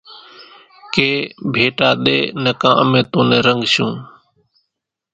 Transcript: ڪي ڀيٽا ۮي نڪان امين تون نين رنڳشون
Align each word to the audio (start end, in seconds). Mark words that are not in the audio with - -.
ڪي 0.93 1.11
ڀيٽا 1.53 1.89
ۮي 2.03 2.17
نڪان 2.45 2.75
امين 2.81 3.03
تون 3.11 3.25
نين 3.29 3.41
رنڳشون 3.47 3.91